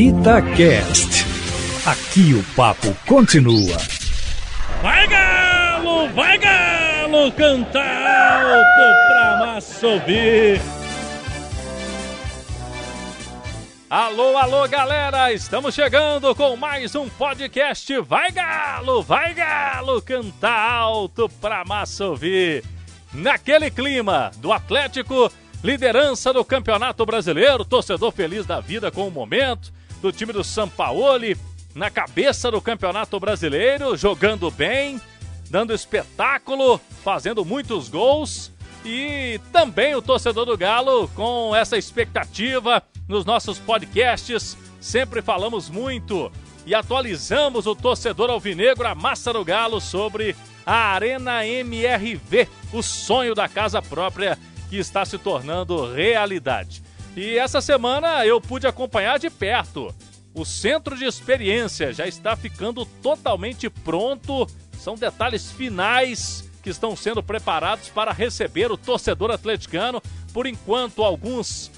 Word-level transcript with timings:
Itacast. 0.00 1.26
Aqui 1.84 2.32
o 2.32 2.42
papo 2.56 2.96
continua. 3.06 3.76
Vai 4.80 5.06
galo, 5.06 6.08
vai 6.14 6.38
galo, 6.38 7.30
canta 7.32 7.82
alto 7.82 9.08
pra 9.08 9.36
massa 9.44 9.86
ouvir. 9.86 10.58
Alô, 13.90 14.38
alô, 14.38 14.66
galera! 14.68 15.34
Estamos 15.34 15.74
chegando 15.74 16.34
com 16.34 16.56
mais 16.56 16.94
um 16.94 17.06
podcast. 17.06 18.00
Vai 18.00 18.30
galo, 18.30 19.02
vai 19.02 19.34
galo, 19.34 20.00
canta 20.00 20.48
alto 20.50 21.28
pra 21.28 21.62
massa 21.62 22.06
ouvir. 22.06 22.64
Naquele 23.12 23.70
clima 23.70 24.30
do 24.38 24.50
Atlético, 24.50 25.30
liderança 25.62 26.32
do 26.32 26.42
Campeonato 26.42 27.04
Brasileiro, 27.04 27.66
torcedor 27.66 28.10
feliz 28.12 28.46
da 28.46 28.60
vida 28.60 28.90
com 28.90 29.06
o 29.06 29.10
momento, 29.10 29.70
do 30.00 30.10
time 30.12 30.32
do 30.32 30.42
Sampaoli, 30.42 31.36
na 31.74 31.90
cabeça 31.90 32.50
do 32.50 32.60
Campeonato 32.60 33.18
Brasileiro, 33.20 33.96
jogando 33.96 34.50
bem, 34.50 35.00
dando 35.48 35.74
espetáculo, 35.74 36.80
fazendo 37.02 37.44
muitos 37.44 37.88
gols. 37.88 38.52
E 38.84 39.38
também 39.52 39.94
o 39.94 40.00
torcedor 40.00 40.46
do 40.46 40.56
Galo 40.56 41.06
com 41.08 41.54
essa 41.54 41.76
expectativa 41.76 42.82
nos 43.06 43.24
nossos 43.24 43.58
podcasts. 43.58 44.56
Sempre 44.80 45.20
falamos 45.20 45.68
muito 45.68 46.32
e 46.64 46.74
atualizamos 46.74 47.66
o 47.66 47.74
torcedor 47.74 48.30
alvinegro, 48.30 48.88
a 48.88 48.94
massa 48.94 49.32
do 49.32 49.44
Galo, 49.44 49.80
sobre 49.80 50.34
a 50.64 50.92
Arena 50.92 51.46
MRV, 51.46 52.48
o 52.72 52.82
sonho 52.82 53.34
da 53.34 53.48
casa 53.48 53.82
própria 53.82 54.38
que 54.70 54.78
está 54.78 55.04
se 55.04 55.18
tornando 55.18 55.92
realidade. 55.92 56.82
E 57.16 57.36
essa 57.36 57.60
semana 57.60 58.24
eu 58.24 58.40
pude 58.40 58.66
acompanhar 58.66 59.18
de 59.18 59.28
perto. 59.28 59.94
O 60.32 60.44
centro 60.44 60.96
de 60.96 61.04
experiência 61.04 61.92
já 61.92 62.06
está 62.06 62.36
ficando 62.36 62.84
totalmente 62.84 63.68
pronto. 63.68 64.46
São 64.78 64.94
detalhes 64.94 65.50
finais 65.50 66.48
que 66.62 66.70
estão 66.70 66.94
sendo 66.94 67.22
preparados 67.22 67.88
para 67.88 68.12
receber 68.12 68.70
o 68.70 68.76
torcedor 68.76 69.30
atleticano. 69.30 70.00
Por 70.32 70.46
enquanto, 70.46 71.02
alguns 71.02 71.70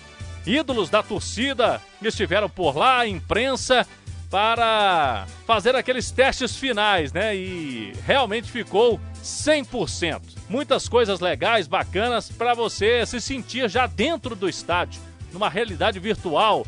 ídolos 0.47 0.91
da 0.91 1.03
torcida 1.03 1.81
estiveram 2.03 2.49
por 2.49 2.77
lá, 2.77 3.01
a 3.01 3.09
imprensa, 3.09 3.87
para 4.31 5.27
fazer 5.47 5.77
aqueles 5.77 6.11
testes 6.11 6.57
finais, 6.57 7.13
né? 7.13 7.37
E 7.37 7.93
realmente 8.07 8.51
ficou 8.51 8.99
100%. 9.23 10.21
Muitas 10.49 10.89
coisas 10.89 11.21
legais, 11.21 11.67
bacanas 11.67 12.31
para 12.31 12.55
você 12.55 13.05
se 13.07 13.21
sentir 13.21 13.69
já 13.69 13.87
dentro 13.87 14.35
do 14.35 14.49
estádio, 14.49 15.01
numa 15.33 15.49
realidade 15.49 15.99
virtual. 15.99 16.67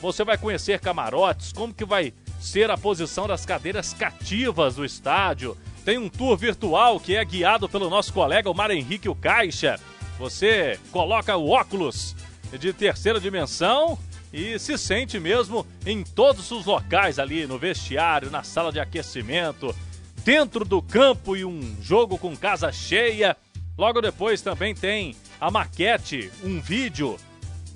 Você 0.00 0.24
vai 0.24 0.36
conhecer 0.36 0.80
camarotes, 0.80 1.52
como 1.52 1.72
que 1.72 1.84
vai 1.84 2.12
ser 2.40 2.70
a 2.70 2.76
posição 2.76 3.26
das 3.26 3.46
cadeiras 3.46 3.94
cativas 3.94 4.76
do 4.76 4.84
estádio. 4.84 5.56
Tem 5.84 5.98
um 5.98 6.08
tour 6.08 6.36
virtual 6.36 7.00
que 7.00 7.16
é 7.16 7.24
guiado 7.24 7.68
pelo 7.68 7.88
nosso 7.90 8.12
colega 8.12 8.50
o 8.50 8.54
Mar 8.54 8.70
Henrique 8.70 9.08
o 9.08 9.14
Caixa. 9.14 9.80
Você 10.18 10.78
coloca 10.92 11.36
o 11.36 11.48
óculos 11.48 12.14
de 12.58 12.72
terceira 12.72 13.18
dimensão 13.18 13.98
e 14.32 14.58
se 14.58 14.76
sente 14.76 15.18
mesmo 15.20 15.66
em 15.86 16.02
todos 16.02 16.50
os 16.50 16.66
locais 16.66 17.18
ali, 17.18 17.46
no 17.46 17.58
vestiário, 17.58 18.30
na 18.30 18.42
sala 18.42 18.72
de 18.72 18.80
aquecimento, 18.80 19.74
dentro 20.24 20.64
do 20.64 20.82
campo 20.82 21.36
e 21.36 21.44
um 21.44 21.76
jogo 21.80 22.18
com 22.18 22.36
casa 22.36 22.72
cheia. 22.72 23.36
Logo 23.76 24.00
depois 24.00 24.42
também 24.42 24.74
tem 24.74 25.14
a 25.40 25.50
maquete, 25.50 26.30
um 26.42 26.60
vídeo. 26.60 27.16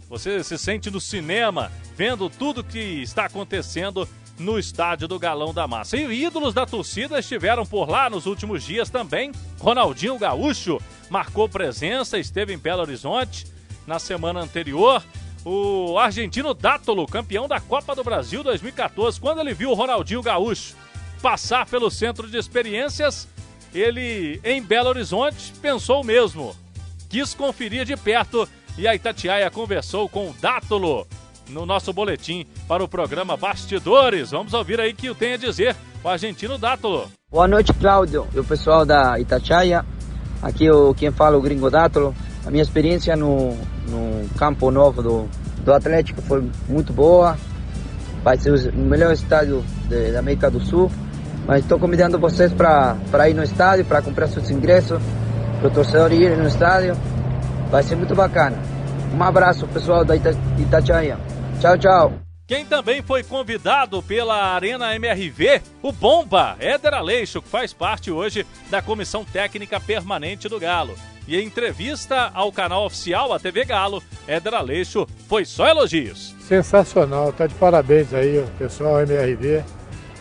Você 0.08 0.42
se 0.42 0.56
sente 0.56 0.90
no 0.90 1.00
cinema, 1.00 1.70
vendo 1.94 2.30
tudo 2.30 2.64
que 2.64 2.78
está 2.78 3.26
acontecendo 3.26 4.08
no 4.38 4.58
estádio 4.58 5.06
do 5.06 5.18
Galão 5.18 5.52
da 5.52 5.66
Massa. 5.66 5.96
E 5.96 6.24
ídolos 6.24 6.54
da 6.54 6.64
torcida 6.64 7.18
estiveram 7.18 7.66
por 7.66 7.88
lá 7.88 8.08
nos 8.08 8.24
últimos 8.24 8.62
dias 8.62 8.88
também. 8.88 9.32
Ronaldinho 9.58 10.18
Gaúcho 10.18 10.80
marcou 11.10 11.48
presença, 11.48 12.18
esteve 12.18 12.54
em 12.54 12.58
Belo 12.58 12.82
Horizonte 12.82 13.46
na 13.86 13.98
semana 13.98 14.40
anterior 14.40 15.02
o 15.44 15.98
argentino 15.98 16.52
Dátolo, 16.52 17.06
campeão 17.06 17.48
da 17.48 17.60
Copa 17.60 17.94
do 17.94 18.04
Brasil 18.04 18.42
2014, 18.42 19.20
quando 19.20 19.40
ele 19.40 19.54
viu 19.54 19.70
o 19.70 19.74
Ronaldinho 19.74 20.22
Gaúcho 20.22 20.74
passar 21.22 21.66
pelo 21.66 21.90
centro 21.90 22.28
de 22.28 22.36
experiências, 22.36 23.28
ele 23.74 24.40
em 24.44 24.62
Belo 24.62 24.88
Horizonte 24.88 25.52
pensou 25.60 26.02
o 26.02 26.04
mesmo. 26.04 26.54
Quis 27.08 27.34
conferir 27.34 27.84
de 27.84 27.96
perto 27.96 28.48
e 28.78 28.86
a 28.86 28.94
Itatiaia 28.94 29.50
conversou 29.50 30.08
com 30.08 30.30
o 30.30 30.34
Dátolo 30.40 31.04
no 31.50 31.66
nosso 31.66 31.92
boletim 31.92 32.46
para 32.68 32.82
o 32.82 32.88
programa 32.88 33.36
Bastidores. 33.36 34.30
Vamos 34.30 34.54
ouvir 34.54 34.80
aí 34.80 34.92
o 34.92 34.94
que 34.94 35.12
tem 35.14 35.32
a 35.32 35.36
dizer 35.36 35.74
o 36.02 36.08
argentino 36.08 36.56
Dátolo. 36.56 37.08
Boa 37.28 37.48
noite, 37.48 37.74
Cláudio 37.74 38.28
e 38.32 38.38
o 38.38 38.44
pessoal 38.44 38.86
da 38.86 39.18
Itatiaia. 39.18 39.84
Aqui 40.40 40.70
o 40.70 40.94
quem 40.94 41.10
fala 41.10 41.34
é 41.34 41.38
o 41.38 41.42
Gringo 41.42 41.68
Dátolo. 41.68 42.14
A 42.46 42.50
minha 42.52 42.62
experiência 42.62 43.16
no, 43.16 43.56
no 43.88 44.28
campo 44.38 44.70
novo 44.70 45.02
do, 45.02 45.28
do 45.64 45.72
Atlético 45.72 46.22
foi 46.22 46.48
muito 46.68 46.92
boa. 46.92 47.36
Vai 48.22 48.38
ser 48.38 48.52
o 48.52 48.78
melhor 48.78 49.12
estádio 49.12 49.64
de, 49.88 50.12
da 50.12 50.20
América 50.20 50.48
do 50.48 50.60
Sul. 50.60 50.88
Mas 51.48 51.62
estou 51.62 51.80
convidando 51.80 52.16
vocês 52.16 52.52
para 52.52 53.28
ir 53.28 53.34
no 53.34 53.42
estádio, 53.42 53.84
para 53.84 54.02
comprar 54.02 54.28
seus 54.28 54.50
ingressos, 54.50 55.00
para 55.58 55.68
o 55.68 55.70
torcedor 55.70 56.12
ir 56.12 56.36
no 56.36 56.46
estádio. 56.46 56.96
Vai 57.70 57.82
ser 57.82 57.96
muito 57.96 58.14
bacana. 58.14 58.56
Um 59.14 59.22
abraço, 59.22 59.66
pessoal 59.68 60.04
da 60.04 60.16
Ita 60.16 60.30
Itatiaia. 60.58 61.18
Tchau, 61.60 61.78
tchau. 61.78 62.12
Quem 62.46 62.64
também 62.64 63.02
foi 63.02 63.22
convidado 63.22 64.02
pela 64.02 64.54
Arena 64.54 64.94
MRV, 64.94 65.60
o 65.82 65.92
Bomba, 65.92 66.56
Éder 66.58 66.94
Aleixo, 66.94 67.42
que 67.42 67.48
faz 67.48 67.74
parte 67.74 68.10
hoje 68.10 68.46
da 68.70 68.80
Comissão 68.80 69.22
Técnica 69.22 69.78
Permanente 69.78 70.48
do 70.48 70.58
Galo. 70.58 70.94
E 71.26 71.36
em 71.36 71.44
entrevista 71.44 72.30
ao 72.32 72.50
canal 72.50 72.86
oficial, 72.86 73.34
a 73.34 73.38
TV 73.38 73.66
Galo, 73.66 74.02
Éder 74.26 74.54
Aleixo 74.54 75.06
foi 75.28 75.44
só 75.44 75.68
elogios. 75.68 76.34
Sensacional, 76.40 77.34
tá 77.34 77.46
de 77.46 77.54
parabéns 77.54 78.14
aí, 78.14 78.38
o 78.38 78.46
pessoal 78.58 79.02
MRV, 79.02 79.62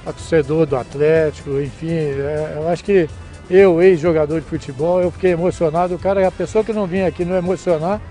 a 0.06 0.12
torcedor 0.12 0.66
do 0.66 0.76
Atlético, 0.76 1.62
enfim, 1.62 1.92
é, 1.92 2.56
eu 2.58 2.68
acho 2.68 2.84
que 2.84 3.08
eu, 3.50 3.82
ex-jogador 3.82 4.42
de 4.42 4.48
futebol, 4.48 5.02
eu 5.02 5.10
fiquei 5.10 5.32
emocionado. 5.32 5.96
O 5.96 6.00
cara, 6.00 6.28
a 6.28 6.32
pessoa 6.32 6.64
que 6.64 6.74
não 6.74 6.86
vinha 6.86 7.08
aqui 7.08 7.24
não 7.24 7.36
emocionar, 7.36 8.02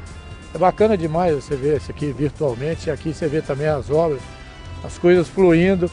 é 0.55 0.59
bacana 0.59 0.97
demais 0.97 1.35
você 1.35 1.55
ver 1.55 1.77
isso 1.77 1.91
aqui 1.91 2.11
virtualmente. 2.13 2.91
Aqui 2.91 3.13
você 3.13 3.29
vê 3.29 3.43
também 3.43 3.67
as 3.67 3.91
obras, 3.91 4.21
as 4.83 4.97
coisas 4.97 5.29
fluindo. 5.29 5.91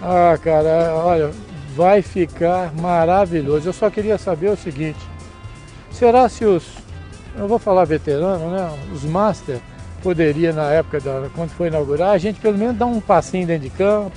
Ah, 0.00 0.38
cara, 0.42 0.94
olha, 0.94 1.30
vai 1.76 2.00
ficar 2.00 2.72
maravilhoso. 2.74 3.68
Eu 3.68 3.72
só 3.72 3.90
queria 3.90 4.16
saber 4.16 4.48
o 4.48 4.56
seguinte: 4.56 4.98
será 5.90 6.28
se 6.28 6.46
os, 6.46 6.64
eu 7.36 7.46
vou 7.46 7.58
falar 7.58 7.84
veterano, 7.84 8.50
né? 8.50 8.70
Os 8.92 9.04
Master 9.04 9.58
poderia 10.02 10.52
na 10.52 10.70
época 10.70 11.00
da, 11.00 11.28
quando 11.34 11.50
foi 11.50 11.68
inaugurar, 11.68 12.12
a 12.12 12.18
gente 12.18 12.40
pelo 12.40 12.56
menos 12.56 12.76
dar 12.76 12.86
um 12.86 13.00
passinho 13.00 13.46
dentro 13.46 13.68
de 13.68 13.70
campo. 13.70 14.12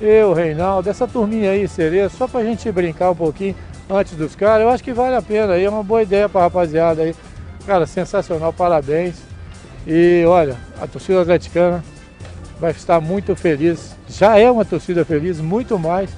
Eu, 0.00 0.32
Reinaldo, 0.32 0.88
essa 0.88 1.08
turminha 1.08 1.50
aí, 1.50 1.66
Cerezo, 1.66 2.16
só 2.16 2.28
pra 2.28 2.44
gente 2.44 2.70
brincar 2.70 3.10
um 3.10 3.16
pouquinho 3.16 3.54
antes 3.90 4.14
dos 4.14 4.34
caras, 4.34 4.62
eu 4.62 4.70
acho 4.70 4.82
que 4.82 4.92
vale 4.92 5.16
a 5.16 5.22
pena 5.22 5.54
aí, 5.54 5.64
é 5.64 5.70
uma 5.70 5.82
boa 5.82 6.02
ideia 6.02 6.28
pra 6.28 6.42
rapaziada 6.42 7.02
aí. 7.02 7.14
Cara, 7.66 7.86
sensacional, 7.86 8.52
parabéns. 8.52 9.16
E 9.86 10.24
olha, 10.26 10.56
a 10.80 10.86
torcida 10.86 11.22
atleticana 11.22 11.84
vai 12.60 12.72
estar 12.72 13.00
muito 13.00 13.34
feliz. 13.36 13.96
Já 14.08 14.38
é 14.38 14.50
uma 14.50 14.64
torcida 14.64 15.04
feliz, 15.04 15.40
muito 15.40 15.78
mais 15.78 16.10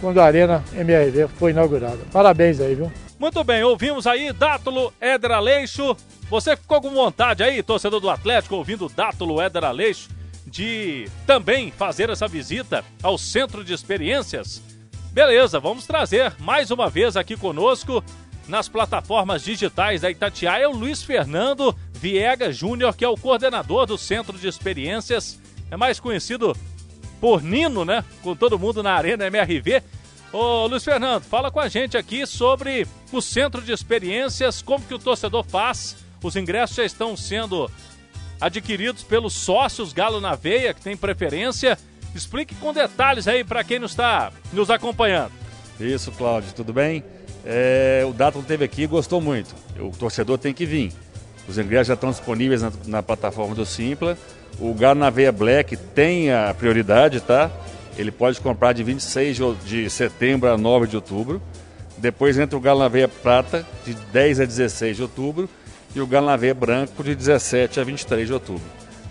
quando 0.00 0.20
a 0.20 0.24
Arena 0.24 0.62
MRV 0.74 1.28
foi 1.38 1.50
inaugurada. 1.50 1.98
Parabéns 2.12 2.60
aí, 2.60 2.74
viu? 2.74 2.92
Muito 3.18 3.42
bem, 3.42 3.62
ouvimos 3.62 4.06
aí 4.06 4.32
Dátulo 4.32 4.92
Éder 5.00 5.32
Aleixo. 5.32 5.96
Você 6.28 6.56
ficou 6.56 6.80
com 6.82 6.90
vontade 6.90 7.42
aí, 7.42 7.62
torcedor 7.62 7.98
do 8.00 8.10
Atlético, 8.10 8.56
ouvindo 8.56 8.90
Dátulo 8.94 9.40
Éder 9.40 9.64
Aleixo, 9.64 10.10
de 10.46 11.08
também 11.26 11.70
fazer 11.70 12.10
essa 12.10 12.28
visita 12.28 12.84
ao 13.02 13.16
Centro 13.16 13.64
de 13.64 13.72
Experiências? 13.72 14.60
Beleza, 15.16 15.58
vamos 15.58 15.86
trazer 15.86 16.34
mais 16.40 16.70
uma 16.70 16.90
vez 16.90 17.16
aqui 17.16 17.38
conosco 17.38 18.04
nas 18.46 18.68
plataformas 18.68 19.42
digitais 19.42 20.02
da 20.02 20.10
Itatiaia 20.10 20.64
é 20.64 20.68
o 20.68 20.76
Luiz 20.76 21.02
Fernando 21.02 21.74
Viega 21.94 22.52
Júnior, 22.52 22.94
que 22.94 23.02
é 23.02 23.08
o 23.08 23.16
coordenador 23.16 23.86
do 23.86 23.96
Centro 23.96 24.36
de 24.36 24.46
Experiências, 24.46 25.40
é 25.70 25.76
mais 25.76 25.98
conhecido 25.98 26.54
por 27.18 27.42
Nino, 27.42 27.82
né? 27.82 28.04
Com 28.22 28.36
todo 28.36 28.58
mundo 28.58 28.82
na 28.82 28.92
Arena 28.92 29.26
MRV. 29.26 29.82
Ô 30.30 30.66
Luiz 30.66 30.84
Fernando, 30.84 31.22
fala 31.22 31.50
com 31.50 31.60
a 31.60 31.68
gente 31.68 31.96
aqui 31.96 32.26
sobre 32.26 32.86
o 33.10 33.22
Centro 33.22 33.62
de 33.62 33.72
Experiências, 33.72 34.60
como 34.60 34.84
que 34.84 34.92
o 34.92 34.98
torcedor 34.98 35.44
faz. 35.44 35.96
Os 36.22 36.36
ingressos 36.36 36.76
já 36.76 36.84
estão 36.84 37.16
sendo 37.16 37.70
adquiridos 38.38 39.02
pelos 39.02 39.32
sócios 39.32 39.94
Galo 39.94 40.20
na 40.20 40.34
Veia, 40.34 40.74
que 40.74 40.82
tem 40.82 40.94
preferência. 40.94 41.78
Explique 42.16 42.54
com 42.54 42.72
detalhes 42.72 43.28
aí 43.28 43.44
para 43.44 43.62
quem 43.62 43.78
não 43.78 43.84
está 43.84 44.32
nos 44.50 44.70
acompanhando. 44.70 45.32
Isso, 45.78 46.10
Cláudio, 46.12 46.50
tudo 46.54 46.72
bem? 46.72 47.04
É, 47.44 48.04
o 48.08 48.12
Dato 48.14 48.42
teve 48.42 48.64
aqui 48.64 48.84
e 48.84 48.86
gostou 48.86 49.20
muito. 49.20 49.54
O 49.78 49.90
torcedor 49.90 50.38
tem 50.38 50.54
que 50.54 50.64
vir. 50.64 50.92
Os 51.46 51.58
ingressos 51.58 51.88
já 51.88 51.94
estão 51.94 52.10
disponíveis 52.10 52.62
na, 52.62 52.72
na 52.86 53.02
plataforma 53.02 53.54
do 53.54 53.66
Simpla. 53.66 54.16
O 54.58 54.72
galo 54.72 54.98
na 54.98 55.10
veia 55.10 55.30
black 55.30 55.76
tem 55.76 56.32
a 56.32 56.54
prioridade, 56.54 57.20
tá? 57.20 57.50
Ele 57.98 58.10
pode 58.10 58.40
comprar 58.40 58.72
de 58.72 58.82
26 58.82 59.38
de 59.64 59.90
setembro 59.90 60.50
a 60.50 60.56
9 60.56 60.86
de 60.86 60.96
outubro. 60.96 61.42
Depois 61.98 62.38
entra 62.38 62.56
o 62.56 62.60
galo 62.60 62.80
na 62.80 62.88
veia 62.88 63.08
prata, 63.08 63.66
de 63.84 63.92
10 63.94 64.40
a 64.40 64.44
16 64.46 64.96
de 64.96 65.02
outubro. 65.02 65.48
E 65.94 66.00
o 66.00 66.06
galo 66.06 66.26
na 66.26 66.36
veia 66.36 66.54
branco, 66.54 67.04
de 67.04 67.14
17 67.14 67.78
a 67.78 67.84
23 67.84 68.26
de 68.26 68.32
outubro. 68.32 68.64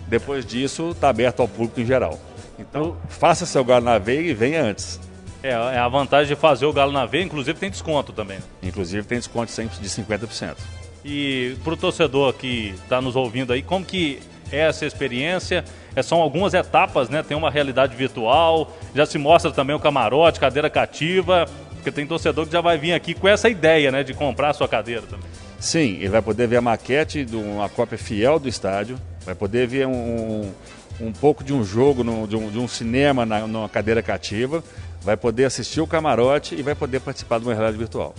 Depois 0.08 0.44
disso, 0.44 0.90
está 0.90 1.08
aberto 1.08 1.40
ao 1.40 1.48
público 1.48 1.80
em 1.80 1.86
geral. 1.86 2.18
Então, 2.58 2.96
faça 3.08 3.46
seu 3.46 3.64
galo 3.64 3.84
na 3.84 3.98
veia 3.98 4.30
e 4.30 4.34
venha 4.34 4.62
antes. 4.62 5.00
É, 5.42 5.50
é 5.50 5.78
a 5.78 5.88
vantagem 5.88 6.34
de 6.34 6.40
fazer 6.40 6.66
o 6.66 6.72
galo 6.72 6.92
na 6.92 7.06
veia, 7.06 7.22
inclusive 7.22 7.58
tem 7.58 7.70
desconto 7.70 8.12
também. 8.12 8.38
Inclusive 8.62 9.06
tem 9.06 9.18
desconto 9.18 9.50
sempre 9.50 9.78
de 9.78 9.88
50%. 9.88 10.56
E 11.04 11.56
para 11.62 11.74
o 11.74 11.76
torcedor 11.76 12.32
que 12.32 12.74
está 12.82 13.00
nos 13.00 13.14
ouvindo 13.14 13.52
aí, 13.52 13.62
como 13.62 13.84
que 13.84 14.20
é 14.50 14.60
essa 14.60 14.84
experiência? 14.84 15.64
É, 15.94 16.02
são 16.02 16.20
algumas 16.20 16.52
etapas, 16.52 17.08
né? 17.08 17.22
Tem 17.22 17.36
uma 17.36 17.50
realidade 17.50 17.94
virtual, 17.94 18.76
já 18.94 19.06
se 19.06 19.18
mostra 19.18 19.52
também 19.52 19.74
o 19.74 19.80
camarote, 19.80 20.40
cadeira 20.40 20.68
cativa, 20.68 21.46
porque 21.74 21.92
tem 21.92 22.06
torcedor 22.06 22.46
que 22.46 22.52
já 22.52 22.60
vai 22.60 22.76
vir 22.76 22.92
aqui 22.92 23.14
com 23.14 23.28
essa 23.28 23.48
ideia, 23.48 23.92
né? 23.92 24.02
De 24.02 24.14
comprar 24.14 24.50
a 24.50 24.52
sua 24.52 24.66
cadeira 24.66 25.02
também. 25.02 25.26
Sim, 25.60 25.96
ele 25.96 26.08
vai 26.08 26.22
poder 26.22 26.46
ver 26.48 26.56
a 26.56 26.60
maquete 26.60 27.24
de 27.24 27.36
uma 27.36 27.68
cópia 27.68 27.96
fiel 27.96 28.38
do 28.38 28.48
estádio, 28.48 28.98
vai 29.24 29.34
poder 29.34 29.66
ver 29.66 29.86
um, 29.86 30.52
um 31.00 31.12
pouco 31.12 31.44
de 31.44 31.52
um 31.52 31.64
jogo, 31.64 32.02
no, 32.02 32.26
de, 32.26 32.36
um, 32.36 32.50
de, 32.50 32.58
um, 32.58 32.68
cinema 32.68 33.26
na, 33.26 33.46
numa 33.46 33.68
cadeira 33.68 34.02
cativa, 34.02 34.62
vai 35.02 35.16
poder 35.16 35.44
assistir 35.44 35.80
o 35.80 35.86
camarote 35.86 36.54
e 36.54 36.62
vai 36.62 36.74
poder 36.74 37.00
participar 37.00 37.38
de 37.38 37.44
uma 37.44 37.52
realidade 37.54 37.78
virtual. 37.78 38.14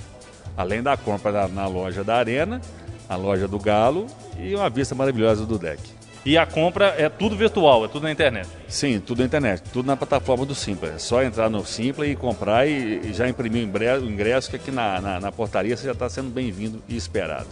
Além 0.55 0.81
da 0.81 0.95
compra 0.97 1.31
na, 1.31 1.47
na 1.47 1.67
loja 1.67 2.03
da 2.03 2.15
Arena, 2.15 2.61
a 3.07 3.15
loja 3.15 3.47
do 3.47 3.59
Galo 3.59 4.07
e 4.39 4.55
uma 4.55 4.69
vista 4.69 4.95
maravilhosa 4.95 5.45
do 5.45 5.57
deck. 5.57 5.81
E 6.25 6.37
a 6.37 6.45
compra 6.45 6.93
é 6.97 7.07
tudo 7.07 7.37
virtual, 7.37 7.85
é 7.85 7.87
tudo 7.87 8.03
na 8.03 8.11
internet? 8.11 8.49
Sim, 8.67 8.99
tudo 8.99 9.19
na 9.19 9.25
internet, 9.25 9.63
tudo 9.71 9.85
na 9.85 9.95
plataforma 9.95 10.45
do 10.45 10.53
Simpla. 10.53 10.89
É 10.89 10.97
só 10.97 11.23
entrar 11.23 11.49
no 11.49 11.65
Simpla 11.65 12.05
e 12.05 12.17
comprar 12.17 12.67
e, 12.67 12.99
e 12.99 13.13
já 13.13 13.29
imprimir 13.29 13.65
o 13.65 14.05
ingresso, 14.09 14.49
que 14.49 14.57
aqui 14.57 14.69
na, 14.69 14.99
na, 14.99 15.19
na 15.21 15.31
portaria 15.31 15.77
você 15.77 15.85
já 15.85 15.93
está 15.93 16.09
sendo 16.09 16.29
bem-vindo 16.29 16.83
e 16.89 16.97
esperado. 16.97 17.47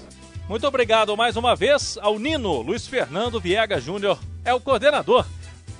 Muito 0.50 0.68
obrigado 0.68 1.16
mais 1.16 1.38
uma 1.38 1.56
vez 1.56 1.98
ao 2.02 2.20
Nino 2.20 2.62
Luiz 2.62 2.86
Fernando 2.86 3.40
Viega 3.40 3.80
Júnior, 3.80 4.20
é 4.46 4.54
o 4.54 4.62
coordenador 4.62 5.26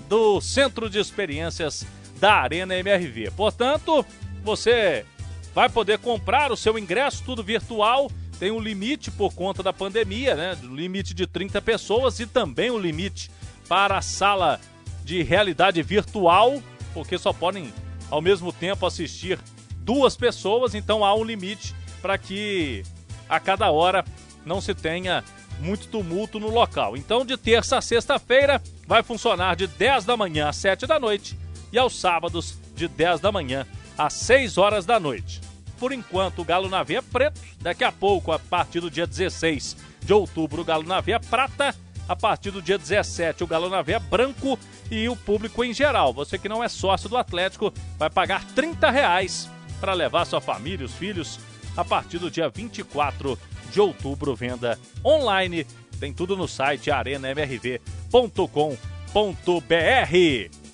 do 0.10 0.42
Centro 0.42 0.90
de 0.90 1.00
Experiências 1.00 1.86
da 2.20 2.34
Arena 2.34 2.76
MRV. 2.76 3.32
Portanto, 3.32 4.04
você 4.44 5.06
vai 5.54 5.70
poder 5.70 6.00
comprar 6.00 6.52
o 6.52 6.58
seu 6.58 6.78
ingresso 6.78 7.24
tudo 7.24 7.44
virtual. 7.44 8.12
Tem 8.40 8.52
um 8.52 8.60
limite 8.60 9.10
por 9.12 9.34
conta 9.34 9.64
da 9.64 9.72
pandemia, 9.72 10.36
né? 10.36 10.58
Limite 10.64 11.14
de 11.14 11.26
30 11.26 11.62
pessoas 11.62 12.20
e 12.20 12.26
também 12.26 12.70
o 12.70 12.76
um 12.76 12.80
limite 12.80 13.32
para 13.70 13.98
a 13.98 14.02
sala 14.02 14.60
de 15.04 15.22
realidade 15.22 15.82
virtual, 15.82 16.62
porque 16.94 17.18
só 17.18 17.32
podem 17.32 17.72
ao 18.10 18.22
mesmo 18.22 18.52
tempo 18.52 18.86
assistir 18.86 19.40
duas 19.78 20.18
pessoas, 20.18 20.74
então 20.74 21.06
há 21.06 21.14
um 21.16 21.24
limite 21.24 21.76
para 22.02 22.18
que 22.18 22.84
a 23.30 23.40
cada 23.40 23.70
hora 23.72 24.04
não 24.46 24.60
se 24.60 24.74
tenha 24.74 25.24
muito 25.60 25.88
tumulto 25.88 26.40
no 26.40 26.50
local. 26.50 26.96
Então, 26.98 27.26
de 27.26 27.38
terça 27.38 27.78
a 27.78 27.82
sexta-feira, 27.82 28.62
vai 28.88 29.04
funcionar 29.04 29.56
de 29.56 29.68
10 29.68 30.06
da 30.06 30.18
manhã 30.18 30.50
às 30.50 30.56
7 30.58 30.86
da 30.86 31.00
noite 31.00 31.38
e 31.72 31.78
aos 31.78 32.00
sábados, 32.00 32.58
de 32.76 32.88
10 32.88 33.20
da 33.20 33.32
manhã 33.32 33.66
às 33.98 34.14
6 34.14 34.58
horas 34.58 34.86
da 34.86 35.00
noite. 35.00 35.42
Por 35.80 35.92
enquanto, 35.92 36.42
o 36.42 36.46
Galo 36.46 36.70
na 36.70 36.84
Veia 36.84 37.02
Preto, 37.02 37.40
daqui 37.60 37.84
a 37.84 37.92
pouco, 37.92 38.32
a 38.32 38.40
partir 38.40 38.80
do 38.80 38.90
dia 38.90 39.06
16 39.06 39.76
de 40.02 40.14
outubro, 40.14 40.62
o 40.62 40.66
Galo 40.66 40.84
na 40.84 41.02
Veia 41.02 41.20
Prata, 41.20 41.76
a 42.08 42.16
partir 42.16 42.52
do 42.52 42.62
dia 42.62 42.78
17, 42.78 43.44
o 43.44 43.48
Galo 43.48 43.70
na 43.70 43.82
Veia 43.82 44.00
Branco 44.00 44.58
e 44.90 45.10
o 45.10 45.16
público 45.16 45.64
em 45.64 45.74
geral. 45.74 46.14
Você 46.14 46.38
que 46.38 46.48
não 46.48 46.64
é 46.64 46.70
sócio 46.70 47.10
do 47.10 47.18
Atlético 47.18 47.74
vai 47.98 48.10
pagar 48.10 48.46
30 48.54 48.90
reais 48.90 49.50
para 49.80 49.94
levar 49.94 50.26
sua 50.26 50.40
família, 50.40 50.86
os 50.86 50.94
filhos, 50.94 51.40
a 51.76 51.84
partir 51.84 52.20
do 52.20 52.32
dia 52.32 52.48
24 52.48 53.38
de 53.76 53.82
outubro, 53.82 54.34
venda 54.34 54.80
online. 55.04 55.68
Tem 56.00 56.14
tudo 56.14 56.38
no 56.38 56.48
site 56.48 56.90
arenamrv.com.br. 56.90 57.80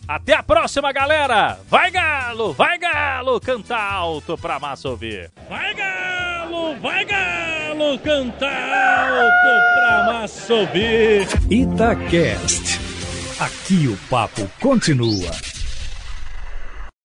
Até 0.08 0.34
a 0.36 0.44
próxima, 0.44 0.92
galera! 0.92 1.60
Vai 1.68 1.90
Galo, 1.90 2.54
vai 2.54 2.78
Galo, 2.78 3.40
canta 3.40 3.76
alto 3.76 4.38
pra 4.38 4.60
massa 4.60 4.90
ouvir. 4.90 5.32
Vai 5.50 5.74
Galo, 5.74 6.76
vai 6.80 7.04
Galo, 7.06 7.98
canta 8.00 8.48
alto 8.48 9.74
pra 9.74 10.14
massa 10.14 10.54
ouvir. 10.54 11.28
Itacast. 11.50 12.80
Aqui 13.40 13.88
o 13.88 13.98
papo 14.10 14.48
continua. 14.60 15.32